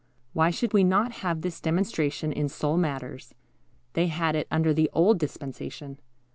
Why 0.33 0.49
should 0.49 0.73
we 0.73 0.83
not 0.83 1.11
have 1.21 1.41
this 1.41 1.61
demonstration 1.61 2.33
in 2.33 2.49
soul 2.49 2.75
matters? 2.75 3.35
They 3.93 4.07
had 4.07 4.35
it 4.35 4.47
under 4.49 4.73
the 4.73 4.89
old 4.93 5.19
dispensation. 5.19 5.99